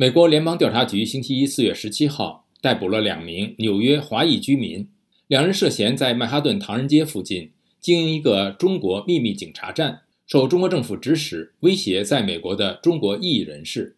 [0.00, 4.88] 美国联邦调查局星期一四月十七号逮捕了两名纽约华裔居民，
[5.26, 7.50] 两人涉嫌在曼哈顿唐人街附近
[7.80, 13.96] 经营一个中国秘密警察站，受中国政府指使威胁在美国的中国异议人士。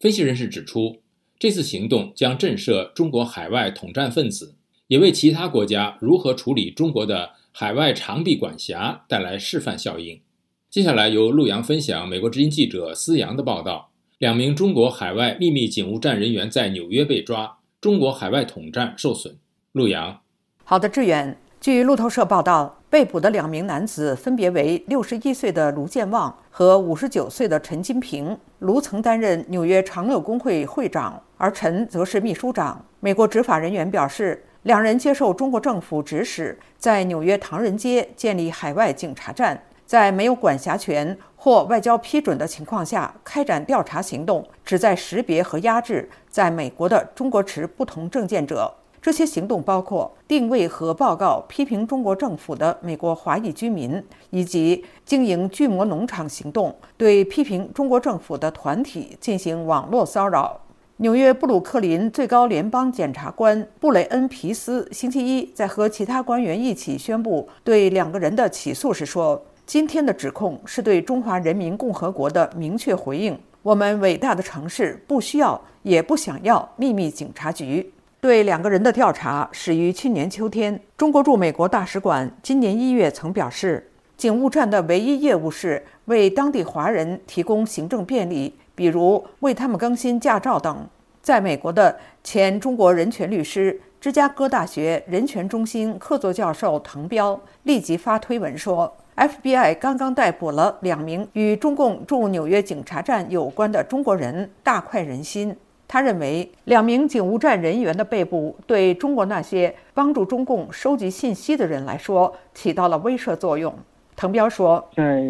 [0.00, 1.00] 分析人士指出，
[1.38, 4.56] 这次行动将震慑中国海外统战分子，
[4.88, 10.20] 也为其他国家如何处理中国的海外长臂管辖带来示范效应。
[10.68, 13.92] 接下来由陆洋分享美国之音记者思阳的报道。
[14.18, 19.36] 两名中国海外秘密警务站人员在纽约被抓，中国海外统战受损。
[19.72, 20.18] 陆阳，
[20.64, 21.36] 好的，志远。
[21.60, 28.34] 据路透社报道，被捕的两名男子分别为六十一岁的卢建旺和五十九岁的陈金平。
[28.60, 32.82] 卢曾担任纽约长乐工会会长，而陈则是秘书长。
[33.00, 39.62] 美国执法人员表示，两人接受中国政府指使，在纽约唐人街建立海外警察站。
[39.86, 48.74] 在没有管辖权或外交批准的情况下开展调查行动，旨在识别和压制在美国的中国持不同政见者。
[49.00, 60.60] 这些行动包括定位和报告批评中国政府的美国华裔居民，以及经营巨魔农场行动，对批评中国政府的团体进行网络骚扰。
[60.96, 69.40] 纽约布鲁克林最高联邦检察官布雷恩·皮斯星期一在和其他官员一起宣布对两个人的起诉时说。
[69.66, 73.36] 今天的指控是对中华人民共和国的明确回应。
[73.64, 77.92] 我们伟大的城市不需要，也不想要秘密警察局。
[78.20, 80.80] 对两个人的调查始于去年秋天。
[80.96, 90.86] 中国驻美国大使馆今年一月曾表示，警务站的唯一业务是为当地华人提供行政便利，比如为他们更新驾照等。
[91.20, 98.96] 在美国的前中国人权律师、芝加哥大学人权中心客座教授滕彪立即发推文说。
[99.16, 105.56] FBI 刚刚逮捕了两名与中共驻纽约警察站有关的中国人，大快人心。
[105.88, 113.74] 他认为，两名警务站人员的被捕对中国那些帮助中共收集信息的人来说起到了威慑作用。
[114.14, 115.22] 滕彪说：“在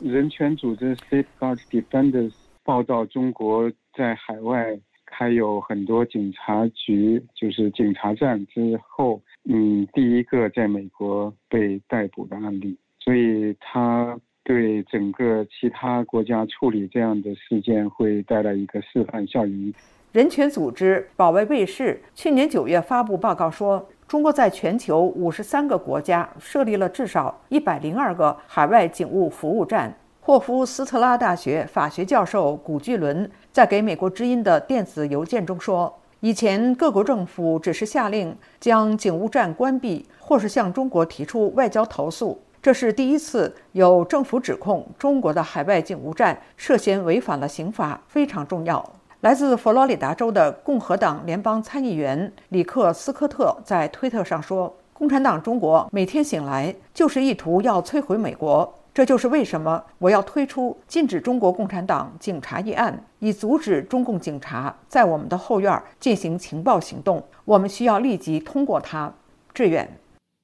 [0.00, 2.32] 人权组织 Safeguard Defenders
[2.64, 4.76] 报道中国在海外
[5.06, 12.76] 开有很多警察局，就是警察站之后，嗯，第一个在美国被逮捕的案例。”
[13.08, 19.72] 所以，他对整个其他国家处理这样的事件会带来一个示范效应。
[20.12, 29.96] 人权组织保卫卫士去年九月发布报告说，中国在全球五十三个国家设立了至少一百零二个海外警务服务站。
[30.20, 48.84] 霍夫斯特拉大学法学教授古巨伦在给美国之音的电子邮件中说：“以前各国政府只是下令将警务站关闭，或是向中国提出外交投诉。”这是第一次有政府指控中国的海外警务站涉嫌违反了刑法，非常重要。
[49.20, 67.22] 来自佛罗里达州的共和党联邦参议员里克斯科特在推特上说：“共产党中国每天醒来就是意图要摧毁美国，这就是为什么我要推出禁止中国共产党警察议案，以阻止中共警察在我们的后院进行情报行动。
[67.44, 69.12] 我们需要立即通过它。”
[69.54, 69.88] 志远。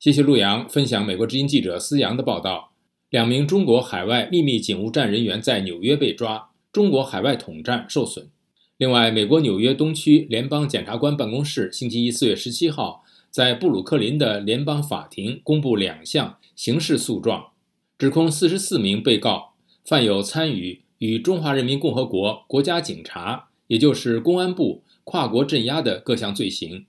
[0.05, 2.73] 谢谢陆阳分享美国之音记者思阳的报道：
[3.09, 8.29] 两名中国海外秘密警务站人员在纽约被抓，中国海外统战受损。
[8.77, 17.53] 另外，美国纽约东区联邦检察官办公室星期一四月十七号在布鲁克林的联邦法庭公布两项刑事诉状，
[17.97, 19.55] 指控四十四名被告
[19.87, 26.85] 犯有参与与中华人民共和国国家警察，也就是公安部跨国镇压的各项罪行，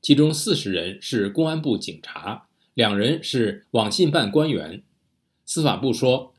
[0.00, 2.46] 其中四十人是公安部警察。
[2.74, 4.82] 两人是网信办官员。
[5.44, 6.34] 司法部说，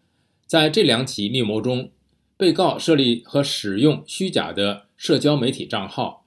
[0.45, 1.91] 在这两起密谋中，
[2.37, 6.25] 被告设立和使用虚假的社交媒体账号，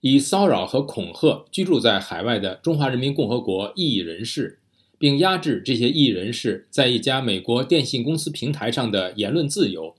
[0.00, 4.58] 以骚扰和恐吓居住在海外的中华人民共和国异议人士，
[4.98, 9.94] 并压制这些异议人士在一家美国电信公司平台上的言论自由。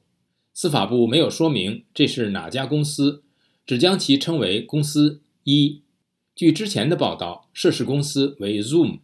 [0.54, 3.24] 司法部没有说明这是哪家公司，
[3.66, 5.82] 只将其称为公司一。
[6.36, 9.00] 据之前的报道，涉事公司为 Zoom。